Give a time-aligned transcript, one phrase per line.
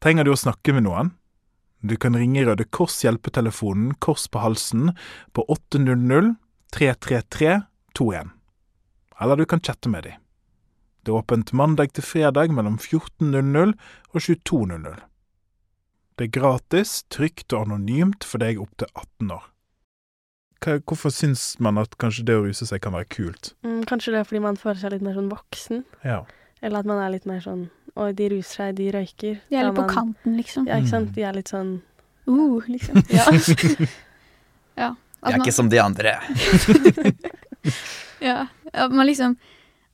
[0.00, 1.10] Trenger du å snakke med noen?
[1.84, 4.94] Du kan ringe Røde Kors hjelpetelefonen Kors på halsen
[5.36, 6.36] på 800
[6.72, 7.60] 333
[7.98, 8.30] 21.
[9.20, 10.16] Eller du kan chatte med dem.
[11.04, 13.72] Det er åpent mandag til fredag mellom 14.00
[14.12, 15.00] og 22.00.
[16.16, 19.46] Det er gratis, trygt og anonymt for deg opp til 18 år.
[20.60, 23.54] Hva, hvorfor syns man at kanskje det å ruse seg kan være kult?
[23.64, 25.84] Mm, kanskje det er fordi man føler seg litt mer sånn voksen.
[26.04, 26.22] Ja.
[26.60, 29.40] Eller at man er litt mer sånn Oi, de ruser seg, de røyker.
[29.50, 30.66] De er litt litt på kanten, liksom.
[30.68, 31.08] Ja, ikke sant.
[31.10, 31.14] Mm.
[31.14, 31.80] De er litt sånn
[32.30, 33.00] Uh, liksom.
[33.10, 33.24] Ja.
[34.82, 34.90] ja.
[35.20, 36.12] At er man, ikke som de andre.
[38.28, 38.46] ja.
[38.72, 39.34] ja, man liksom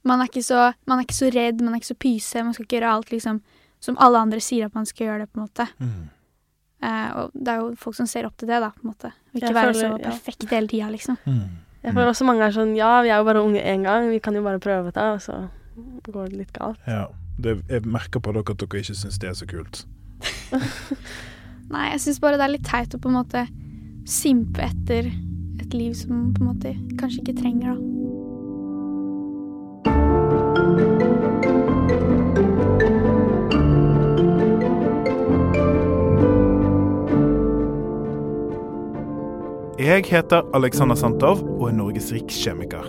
[0.06, 2.42] man er, ikke så, man er ikke så redd, man er ikke så pyse.
[2.44, 3.40] Man skal ikke gjøre alt liksom
[3.82, 5.66] som alle andre sier at man skal gjøre det, på en måte.
[5.82, 6.04] Mm.
[6.86, 9.10] Eh, og det er jo folk som ser opp til det, da, på en måte.
[9.10, 10.10] Og ikke Jeg være føler- så ja.
[10.10, 11.18] perfekt hele tida, liksom.
[11.26, 11.42] Mm.
[11.82, 14.18] Jeg føler også mange er sånn Ja, vi er jo bare unge én gang, vi
[14.18, 15.48] kan jo bare prøve det, og så
[16.06, 16.78] går det litt galt.
[16.86, 17.08] Ja.
[17.36, 19.84] Det, jeg merker på dere at dere ikke syns det er så kult.
[21.72, 23.44] Nei, jeg syns bare det er litt teit å på en måte
[24.08, 25.10] simpe etter
[25.60, 27.92] et liv som på en måte kanskje ikke trenger, da.
[39.76, 42.88] Jeg heter Alexander Santov og er Norges rikskjemiker.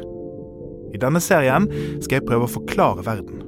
[0.95, 1.67] I denne serien
[1.99, 3.46] skal jeg prøve å forklare verden.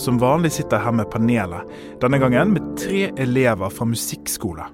[0.00, 4.64] Som vanlig sitter jeg her med panelet, denne gangen med tre elever fra musikkskole.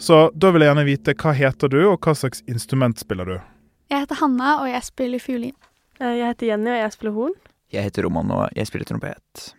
[0.00, 3.34] Så da vil jeg gjerne vite hva heter du, og hva slags instrument spiller du?
[3.90, 5.56] Jeg heter Hanna, og jeg spiller fiolin.
[5.98, 7.34] Eh, Jeg heter Jenny, og jeg spiller horn.
[7.74, 9.50] Jeg heter Roman, og jeg spiller trompet.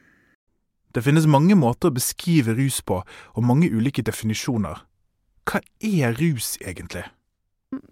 [0.95, 3.03] Det finnes mange måter å beskrive rus på,
[3.35, 4.81] og mange ulike definisjoner.
[5.45, 7.03] Hva er rus egentlig?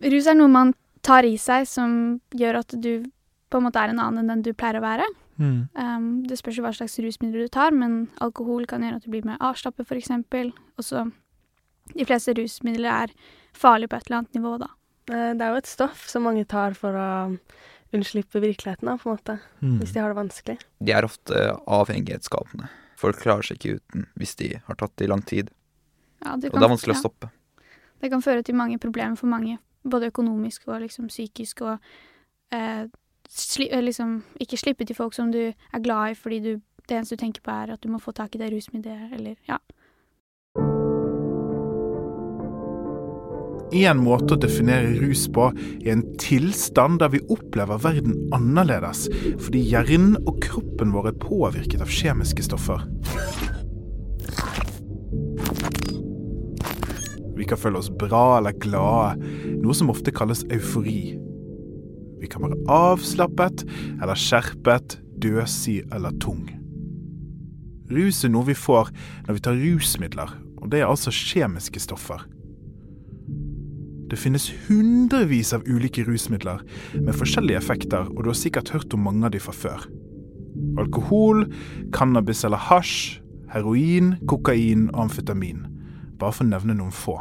[0.03, 3.03] Rus er noe man tar i seg som gjør at du
[3.49, 5.05] på en måte er en annen enn den du pleier å være.
[5.39, 9.11] Um, det spørs jo hva slags rusmidler du tar, men alkohol kan gjøre at du
[9.13, 10.51] blir mer avslappet, eksempel.
[10.77, 11.11] Og så
[11.95, 13.13] De fleste rusmidler er
[13.57, 14.67] farlige på et eller annet nivå, da.
[15.09, 17.39] Eh, Det er jo et stoff som mange tar for å
[17.93, 19.39] unnslippe virkeligheten, da, på en måte.
[19.63, 19.79] Mm.
[19.79, 20.57] Hvis de har det vanskelig.
[20.79, 21.33] De er ofte
[21.65, 22.69] avhengighetsskapende.
[22.99, 25.49] Folk klarer seg ikke uten hvis de har tatt det i lang tid.
[26.23, 27.31] Ja, det, Og det er vanskelig ja, å stoppe.
[28.01, 29.57] det kan føre til mange problemer for mange,
[29.87, 31.79] både økonomisk og liksom psykisk, og
[32.51, 32.85] eh,
[33.29, 36.53] sli, eh, liksom ikke slippe til folk som du er glad i fordi du,
[36.89, 39.35] det eneste du tenker på er at du må få tak i det rusmiddelet, eller
[39.49, 39.59] ja.
[43.69, 49.05] En måte å definere rus på er en tilstand der vi opplever verden annerledes,
[49.37, 52.81] fordi hjernen og kroppen vår er påvirket av kjemiske stoffer.
[57.37, 59.21] Vi kan føle oss bra eller glade,
[59.61, 61.28] noe som ofte kalles eufori.
[62.29, 63.63] Vi kan være avslappet
[63.97, 66.43] eller skjerpet, døsig eller tung.
[67.89, 68.91] Rus er noe vi får
[69.25, 72.21] når vi tar rusmidler, og det er altså kjemiske stoffer.
[74.13, 76.61] Det finnes hundrevis av ulike rusmidler
[77.01, 79.89] med forskjellige effekter, og du har sikkert hørt om mange av de fra før.
[80.77, 81.47] Alkohol,
[81.97, 83.23] cannabis eller hasj,
[83.55, 85.65] heroin, kokain og amfetamin.
[86.21, 87.17] Bare for å nevne noen få.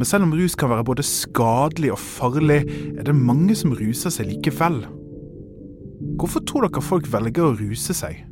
[0.00, 2.62] Men selv om rus kan være både skadelig og farlig,
[2.96, 4.78] er det mange som ruser seg likevel.
[6.16, 8.22] Hvorfor tror dere folk velger å ruse seg?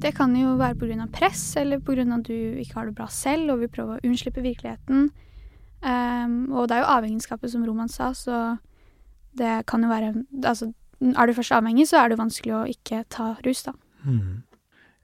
[0.00, 1.04] Det kan jo være pga.
[1.12, 2.06] press, eller pga.
[2.08, 5.10] at du ikke har det bra selv og vil prøve å unnslippe virkeligheten.
[5.84, 8.56] Um, og det er jo avhengighetsskapet, som Roman sa, så
[9.36, 10.72] det kan jo være Altså,
[11.04, 13.76] er du først avhengig, så er det vanskelig å ikke ta rus, da.
[14.08, 14.40] Hmm.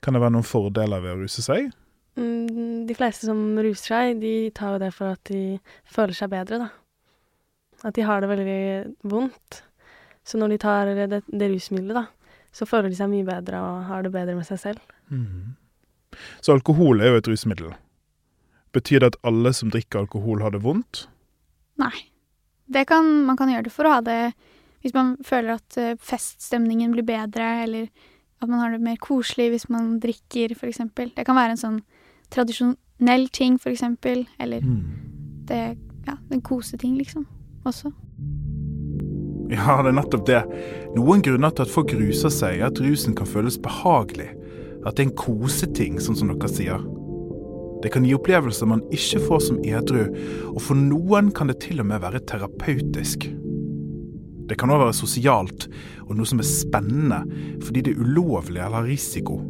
[0.01, 1.75] Kan det være noen fordeler ved å ruse seg?
[2.17, 5.59] Mm, De fleste som ruser seg, de tar jo det for at de
[5.91, 6.69] føler seg bedre, da.
[7.85, 8.61] At de har det veldig
[9.11, 9.63] vondt.
[10.25, 13.85] Så når de tar det, det rusmiddelet, da, så føler de seg mye bedre og
[13.91, 14.95] har det bedre med seg selv.
[15.13, 15.57] Mm.
[16.41, 17.75] Så alkohol er jo et rusmiddel.
[18.75, 21.07] Betyr det at alle som drikker alkohol, har det vondt?
[21.83, 21.95] Nei.
[22.65, 24.33] Det kan, man kan gjøre det for å ha det
[24.85, 27.87] hvis man føler at eh, feststemningen blir bedre, eller
[28.45, 31.09] at man har det mer koselig hvis man drikker, for eksempel.
[31.17, 31.79] Det kan være en sånn
[32.35, 34.65] tradisjonell ting, for eksempel, eller
[35.49, 35.65] det
[36.05, 37.27] Ja, en koseting, liksom,
[37.65, 37.89] også.
[39.49, 40.41] Ja, det er nettopp det.
[40.97, 44.31] Noen grunner til at folk ruser seg, er at rusen kan føles behagelig.
[44.85, 46.85] At det er en koseting, sånn som dere sier.
[47.85, 50.07] Det kan gi opplevelser man ikke får som edru,
[50.53, 53.27] og for noen kan det til og med være terapeutisk.
[54.49, 55.69] Det kan òg være sosialt,
[56.05, 57.23] og noe som er spennende,
[57.65, 59.41] fordi det er ulovlig eller har risiko.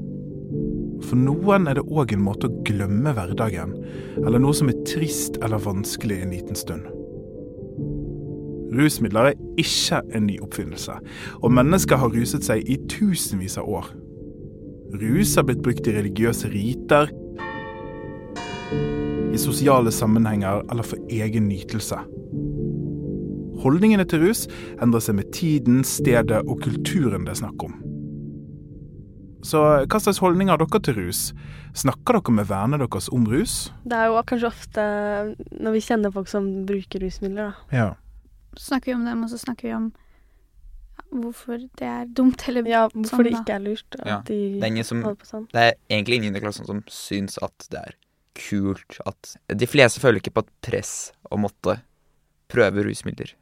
[1.04, 3.74] For noen er det òg en måte å glemme hverdagen,
[4.22, 6.88] eller noe som er trist eller vanskelig en liten stund.
[8.74, 10.96] Rusmidler er ikke en ny oppfinnelse,
[11.42, 13.92] og mennesker har ruset seg i tusenvis av år.
[14.98, 17.12] Rus har blitt brukt i religiøse riter,
[19.34, 21.98] i sosiale sammenhenger eller for egen nytelse.
[23.64, 24.44] Holdningene til rus
[24.82, 27.74] endrer seg med tiden, stedet og kulturen det er snakk om.
[29.44, 31.26] Så hva slags holdning har dere til rus?
[31.76, 33.68] Snakker dere med vennene deres om rus?
[33.84, 34.86] Det er jo kanskje ofte
[35.58, 37.76] når vi kjenner folk som bruker rusmidler, da.
[37.76, 37.90] Ja.
[38.56, 39.92] Så snakker vi om dem, og så snakker vi om
[41.14, 44.38] hvorfor det er dumt, eller Ja, hvorfor Sånn, det ikke er lurt at Ja, de
[44.62, 45.46] Det er som holder på sånn.
[45.52, 47.94] Det er egentlig ingen i klassen som syns at det er
[48.34, 51.78] kult at De fleste føler ikke på et press å måtte
[52.50, 53.34] prøve rusmidler.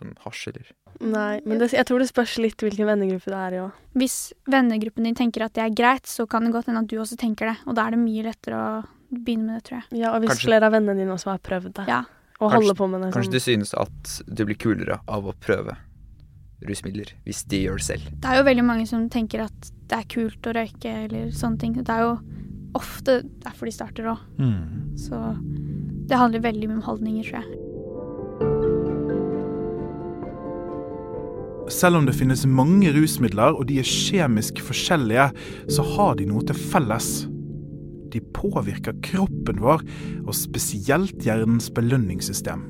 [0.00, 0.70] Som hasj eller
[1.00, 3.76] Nei, men det, jeg tror det spørs litt hvilken vennegruppe det er i òg.
[4.00, 4.16] Hvis
[4.50, 7.16] vennegruppen din tenker at det er greit, så kan det godt hende at du også
[7.20, 7.56] tenker det.
[7.68, 8.72] Og da er det mye lettere å
[9.12, 10.00] begynne med det, tror jeg.
[10.02, 12.00] Ja, og hvis Kanskje- flere av vennene dine også har prøvd det, Ja.
[12.40, 13.32] og Kanskje- holder på med det Kanskje sånn.
[13.32, 15.76] du synes at du blir kulere av å prøve
[16.68, 18.20] rusmidler hvis de gjør det selv.
[18.20, 21.58] Det er jo veldig mange som tenker at det er kult å røyke eller sånne
[21.58, 21.72] ting.
[21.72, 22.20] Det er jo
[22.74, 24.18] ofte derfor de starter òg.
[24.38, 24.96] Mm.
[24.98, 25.16] Så
[26.06, 27.58] det handler veldig mye om holdninger, tror jeg.
[31.70, 35.28] Selv om det finnes mange rusmidler, og de er kjemisk forskjellige,
[35.70, 37.10] så har de noe til felles.
[38.10, 39.84] De påvirker kroppen vår,
[40.26, 42.64] og spesielt hjernens belønningssystem.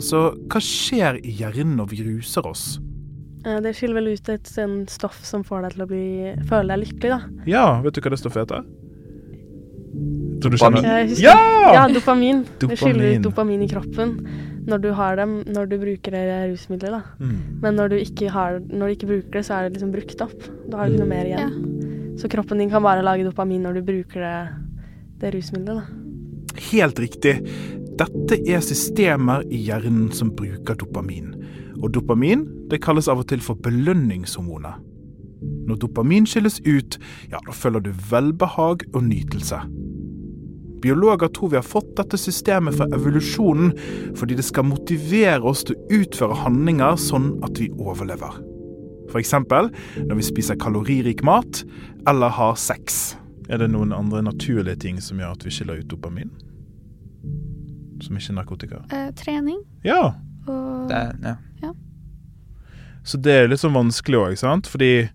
[0.00, 2.78] Så hva skjer i hjernen når vi ruser oss?
[3.46, 6.04] Eh, Det skiller vel ut et sånn stoff som får deg til å bli,
[6.48, 7.20] føle deg lykkelig, da.
[7.48, 8.64] Ja, vet du hva det stoffet heter?
[10.40, 10.82] Tror du Dopamin.
[10.84, 11.72] kjenner- Ja!
[11.74, 12.44] Ja, dopamin.
[12.60, 14.14] Det skiller ut dopamin i kroppen
[14.68, 17.24] når du har dem, når du bruker det rusmiddelet, da.
[17.24, 17.38] Mm.
[17.62, 20.24] Men når du ikke, har, når du ikke bruker det, så er det liksom brukt
[20.24, 20.48] opp.
[20.68, 21.54] Da har du ikke noe mer igjen.
[22.20, 24.36] Så kroppen din kan bare lage dopamin når du bruker det,
[25.22, 26.60] det rusmiddelet, da.
[26.70, 27.34] Helt riktig.
[28.00, 31.34] Dette er systemer i hjernen som bruker dopamin.
[31.80, 34.86] Og dopamin det kalles av og til for belønningshormonet.
[35.68, 36.98] Når dopamin skilles ut,
[37.30, 39.62] ja, da føler du velbehag og nytelse.
[40.82, 43.72] Biologer tror vi har fått dette systemet fra evolusjonen
[44.16, 48.38] fordi det skal motivere oss til å utføre handlinger sånn at vi overlever.
[49.10, 49.32] F.eks.
[49.34, 51.64] når vi spiser kaloririk mat
[52.08, 53.16] eller har sex.
[53.50, 56.30] Er det noen andre naturlige ting som gjør at vi skiller ut dopamin?
[58.00, 58.82] Som ikke er narkotika?
[58.94, 60.14] Eh, trening Ja.
[60.46, 61.36] og Det ja.
[61.62, 61.72] ja.
[63.04, 64.68] Så det er litt sånn vanskelig òg, sant?
[64.70, 65.08] Fordi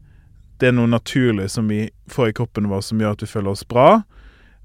[0.59, 3.51] det er noe naturlig som vi får i kroppen vår som gjør at vi føler
[3.55, 4.03] oss bra.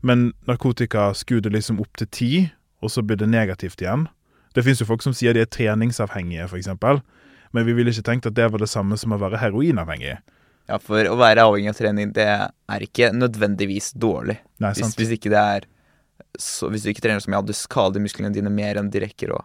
[0.06, 2.32] Men narkotika skrur liksom opp til ti,
[2.80, 4.06] og så blir det negativt igjen.
[4.56, 6.70] Det fins jo folk som sier de er treningsavhengige, f.eks.
[7.54, 10.16] Men vi ville ikke tenkt at det var det samme som å være heroinavhengig.
[10.70, 14.38] ja, for å være avhengig av trening, det er ikke nødvendigvis dårlig.
[14.62, 15.68] Nei, Hvis, hvis ikke det er
[16.38, 19.00] så, Hvis du ikke trener så mye, ja, du skader musklene dine mer enn de
[19.02, 19.40] rekker å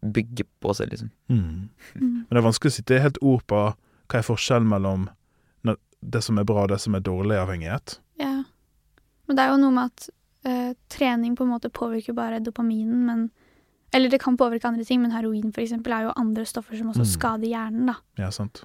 [0.00, 1.10] bygge på seg, liksom.
[1.28, 1.68] Mm.
[2.00, 5.10] Men det er vanskelig å sitte helt ord på hva er forskjellen mellom
[6.06, 7.98] det som er bra og det som er dårlig avhengighet.
[9.26, 10.08] Men det er jo noe med at
[10.46, 13.30] eh, trening på en måte påvirker bare dopaminen, men
[13.94, 16.88] Eller det kan påvirke andre ting, men heroin for eksempel er jo andre stoffer som
[16.90, 17.12] også Mm.
[17.12, 17.94] skader hjernen, da.
[18.18, 18.64] Ja, sant.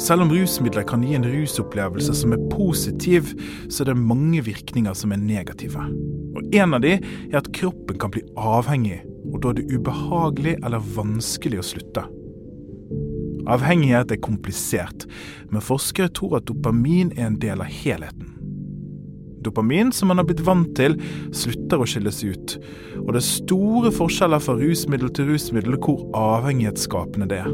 [0.00, 3.34] Selv om rusmidler kan gi en rusopplevelse som er positiv,
[3.68, 5.76] så er det mange virkninger som er negative.
[6.34, 9.02] Og En av de er at kroppen kan bli avhengig,
[9.32, 12.06] og da er det ubehagelig eller vanskelig å slutte.
[13.46, 15.06] Avhengighet er komplisert,
[15.50, 18.39] men forskere tror at dopamin er en del av helheten.
[19.44, 20.96] Dopamin, som man har blitt vant til,
[21.36, 22.56] slutter å skilles ut,
[23.00, 27.52] og det er store forskjeller fra rusmiddel til rusmiddel hvor avhengighetsskapende det er.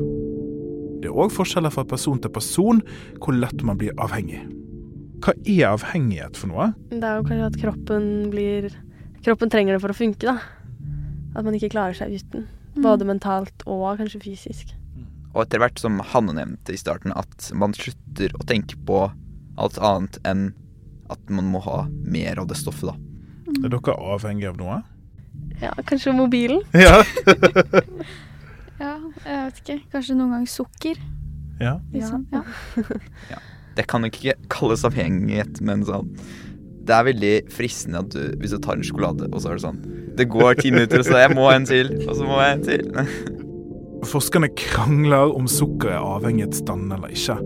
[1.02, 2.80] Det er òg forskjeller fra person til person
[3.20, 4.42] hvor lett man blir avhengig.
[5.24, 6.72] Hva er avhengighet for noe?
[6.90, 8.68] Det er jo kanskje at kroppen blir
[9.26, 10.36] Kroppen trenger det for å funke, da.
[11.34, 12.44] At man ikke klarer seg uten.
[12.76, 12.82] Mm.
[12.84, 14.68] Både mentalt og kanskje fysisk.
[15.32, 19.00] Og etter hvert, som Hanne nevnte i starten, at man slutter å tenke på
[19.58, 20.46] alt annet enn
[21.12, 22.96] at man må ha mer av det stoffet, da.
[23.64, 24.78] Er dere avhengige av noe?
[25.62, 26.62] Ja, kanskje mobilen.
[26.86, 27.02] Ja.
[28.76, 29.74] Ja, jeg vet ikke.
[29.94, 30.98] Kanskje noen gang sukker.
[31.62, 31.78] ja.
[31.94, 32.26] Liksom.
[33.32, 33.38] Ja.
[33.76, 36.10] Det kan nok ikke kalles avhengighet, men sånn
[36.86, 39.64] Det er veldig fristende at du, hvis du tar en sjokolade, og så er det
[39.64, 39.80] sånn
[40.16, 42.52] Det går ti minutter, og så jeg må ha en til, og så må jeg
[42.58, 42.86] en til.
[44.06, 47.36] Forskerne krangler om sukker er avhengighetsdannende eller ikke,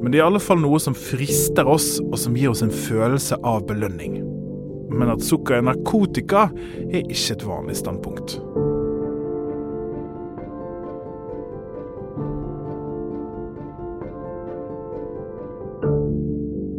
[0.00, 2.74] men det er i alle fall noe som frister oss, og som gir oss en
[2.74, 4.18] følelse av belønning.
[4.90, 6.48] Men at sukker er narkotika,
[6.90, 8.38] er ikke et vanlig standpunkt.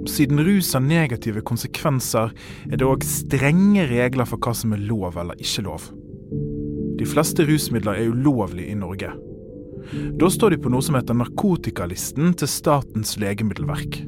[0.10, 2.34] Siden rus har negative konsekvenser,
[2.68, 5.88] er det òg strenge regler for hva som er lov eller ikke lov.
[7.00, 9.14] De fleste rusmidler er ulovlige i Norge.
[10.20, 14.02] Da står de på noe som heter narkotikalisten til Statens legemiddelverk.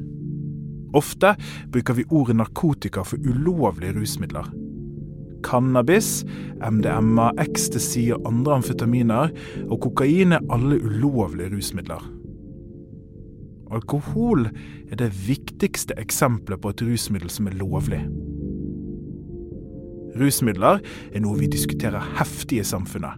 [0.96, 1.34] Ofte
[1.72, 4.50] bruker vi ordet narkotika for ulovlige rusmidler.
[5.42, 6.22] Cannabis,
[6.62, 9.32] MDMA, ecstasy og andre amfetaminer
[9.68, 12.04] og kokain er alle ulovlige rusmidler.
[13.72, 14.50] Alkohol
[14.90, 18.02] er det viktigste eksempelet på et rusmiddel som er lovlig.
[20.20, 23.16] Rusmidler er noe vi diskuterer heftig i samfunnet,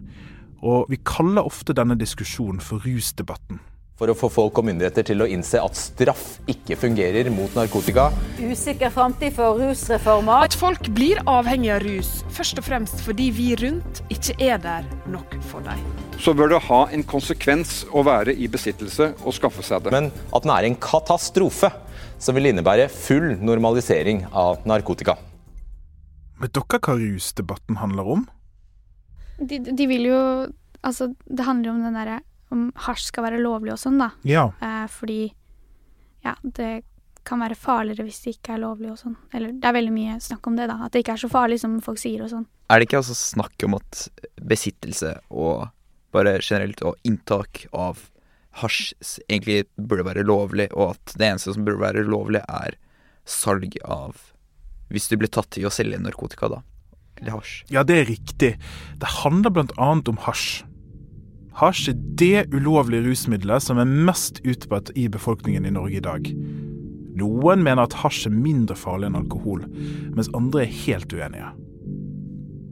[0.65, 3.61] og vi kaller ofte denne diskusjonen for rusdebatten.
[3.95, 8.09] For å få folk og myndigheter til å innse at straff ikke fungerer mot narkotika.
[8.43, 10.49] Usikker framtid for rusreformer.
[10.49, 14.89] At folk blir avhengig av rus, først og fremst fordi vi rundt ikke er der
[15.07, 15.79] nok for dem.
[16.19, 19.95] Så bør det ha en konsekvens å være i besittelse og skaffe seg det.
[19.95, 21.71] Men at den er en katastrofe
[22.19, 25.15] som vil innebære full normalisering av narkotika.
[26.43, 28.27] Vet dere hva rusdebatten handler om?
[29.39, 30.19] De, de vil jo
[30.85, 32.19] Altså, det handler jo om den derre
[32.53, 34.11] Om hasj skal være lovlig og sånn, da.
[34.27, 35.33] Ja, Eh, fordi
[36.25, 36.83] ja, det
[37.25, 39.15] kan være farligere hvis det ikke er lovlig og sånn.
[39.33, 40.77] Eller det er veldig mye snakk om det, da.
[40.85, 42.45] At det ikke er så farlig som folk sier og sånn.
[42.69, 44.07] Er det ikke altså snakk om at
[44.41, 45.67] besittelse og
[46.13, 48.07] bare generelt og inntak av
[48.61, 48.93] hasj
[49.27, 52.77] egentlig burde være lovlig, og at det eneste som burde være lovlig, er
[53.25, 54.31] salg av
[54.93, 56.59] Hvis du blir tatt i å selge narkotika, da.
[57.21, 57.63] Eller hasj.
[57.71, 58.55] ja, det er riktig.
[58.99, 60.63] Det handler annet om hasj.
[61.55, 66.27] Hasj er det ulovlige rusmiddelet som er mest utbredt i befolkningen i Norge i dag.
[67.15, 69.63] Noen mener at hasj er mindre farlig enn alkohol,
[70.17, 71.53] mens andre er helt uenige.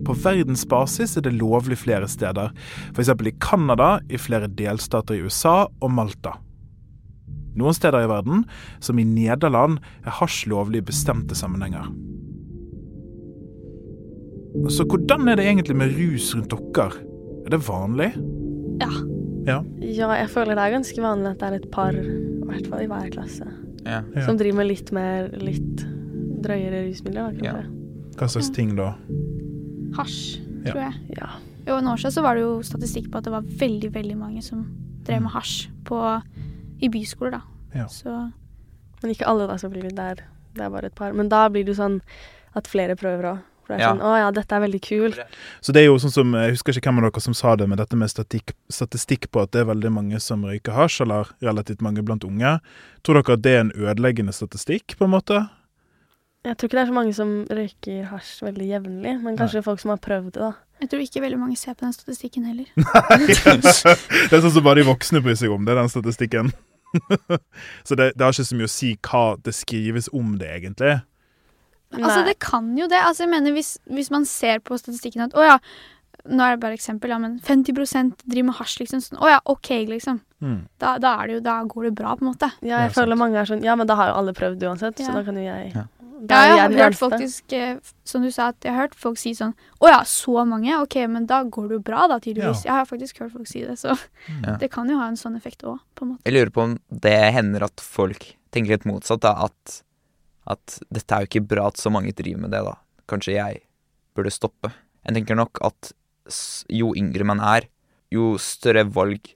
[0.03, 2.51] På verdensbasis er det lovlig flere steder,
[2.91, 3.13] f.eks.
[3.13, 6.35] i Canada, i flere delstater i USA og Malta.
[7.55, 8.43] Noen steder i verden,
[8.83, 11.87] som i Nederland, er hasj lovlig i bestemte sammenhenger.
[14.69, 17.01] Så hvordan er det egentlig med rus rundt dere?
[17.45, 18.11] Er det vanlig?
[18.81, 18.89] Ja.
[19.47, 19.57] Ja.
[19.83, 22.83] Ja, jeg føler det er ganske vanlig at det er et par, i hvert fall
[22.85, 23.47] i hver klasse,
[23.83, 24.01] Ja.
[24.23, 25.81] Som driver med litt mer, litt
[26.43, 27.53] drøyere rusmidler, da, Ja.
[27.53, 28.15] kanskje.
[28.15, 28.93] Hva slags ting da?
[29.97, 30.71] Hasj, Ja.
[30.71, 30.93] tror jeg.
[31.17, 31.27] Ja.
[31.67, 34.17] Jo, en år siden så var det jo statistikk på at det var veldig, veldig
[34.17, 34.65] mange som
[35.03, 36.21] drev med hasj på,
[36.81, 37.41] i byskoler, da.
[37.75, 37.85] Ja.
[37.87, 38.31] Så
[39.03, 39.89] Men ikke alle, da, selvfølgelig.
[39.95, 40.15] Det er,
[40.55, 41.11] det er bare et par.
[41.11, 41.99] Men da blir det jo sånn
[42.55, 43.39] at flere prøver òg.
[43.63, 43.91] For det er Ja.
[43.93, 45.19] sånn Å ja, dette er veldig kult.
[45.61, 47.67] Så det er jo sånn som, Jeg husker ikke hvem av dere som sa det,
[47.69, 51.31] men dette med statistikk, statistikk på at det er veldig mange som røyker hasj, eller
[51.41, 52.59] relativt mange blant unge.
[53.03, 55.49] Tror dere at det er en ødeleggende statistikk, på en måte?
[56.43, 59.79] Jeg tror ikke det er så mange som røyker hasj veldig jevnlig, men kanskje folk
[59.79, 60.51] som har prøvd det, da.
[60.81, 62.67] jeg tror ikke veldig mange ser på den statistikken heller.
[62.75, 66.51] Nei, det er sånn som bare de voksne bryr seg om, det er den statistikken.
[67.87, 70.97] så det, det har ikke så mye å si hva det skrives om det, egentlig.
[72.01, 73.01] Altså, det kan jo det.
[73.03, 75.57] Altså, jeg mener, hvis, hvis man ser på statistikken at å ja,
[76.25, 77.73] nå er det bare eksempel, ja, men 50
[78.23, 79.01] driver med hasj, liksom.
[79.03, 80.21] Sånn, å ja, OK, liksom.
[80.41, 80.61] Mm.
[80.79, 82.49] Da, da, er det jo, da går det bra, på en måte.
[82.61, 83.19] Ja, Ja, jeg føler sant.
[83.19, 85.07] mange er sånn Ja, men da har jo alle prøvd uansett, Ja.
[85.07, 85.83] så da kan jo jeg Ja.
[86.25, 89.17] Da Ja, jeg har hørt faktisk, eh, som du sa, at jeg har hørt folk
[89.17, 90.71] si sånn Å ja, så mange?
[90.79, 92.63] OK, men da går det jo bra, da, tydeligvis.
[92.63, 93.97] Jeg har faktisk hørt folk si det, så
[94.45, 94.55] Ja.
[94.55, 96.21] det kan jo ha en sånn effekt òg, på en måte.
[96.23, 99.33] Jeg lurer på om det hender at folk tenker litt motsatt, da.
[99.43, 99.81] At,
[100.49, 102.75] at dette er jo ikke bra at så mange driver med det, da.
[103.09, 103.61] Kanskje jeg
[104.15, 104.71] burde stoppe.
[105.03, 105.93] Jeg tenker nok at
[106.71, 107.67] jo yngre man er,
[108.13, 109.33] jo større valg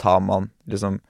[0.00, 1.00] tar man liksom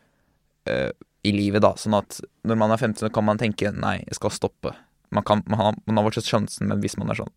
[0.68, 0.90] eh,
[1.22, 1.74] i livet, da.
[1.78, 4.74] Sånn at når man er 15, så kan man tenke nei, jeg skal stoppe.
[5.12, 7.34] Man, kan, man, har, man har fortsatt sjansen, men hvis man er sånn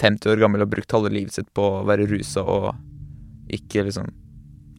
[0.00, 2.70] 50 år gammel og har brukt halve livet sitt på å være rusa og
[3.52, 4.08] ikke liksom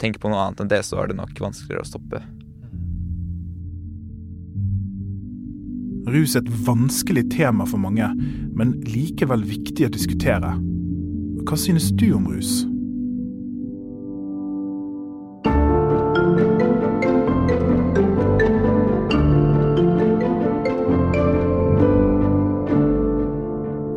[0.01, 2.23] tenke på noe annet enn det, så er det nok vanskeligere å stoppe.
[6.03, 8.09] Rus er et vanskelig tema for mange,
[8.51, 10.51] men likevel viktig å diskutere.
[11.47, 12.65] Hva synes du om rus?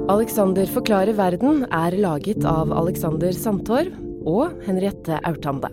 [0.07, 3.93] Alexander forklarer verden er laget av Alexander Sandtorv
[4.27, 5.73] og Henriette Aurtande.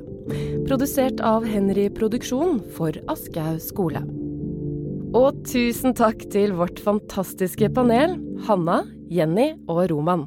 [0.65, 4.05] Produsert av Henry Produksjon for Aschehoug skole.
[5.13, 8.15] Og tusen takk til vårt fantastiske panel,
[8.47, 8.79] Hanna,
[9.13, 10.25] Jenny og Roman.